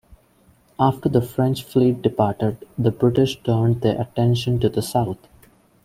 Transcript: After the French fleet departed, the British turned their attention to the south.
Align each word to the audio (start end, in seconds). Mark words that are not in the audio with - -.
After 0.79 1.09
the 1.09 1.21
French 1.21 1.61
fleet 1.63 2.01
departed, 2.01 2.65
the 2.75 2.89
British 2.89 3.39
turned 3.43 3.81
their 3.81 4.01
attention 4.01 4.59
to 4.61 4.67
the 4.67 4.81
south. 4.81 5.19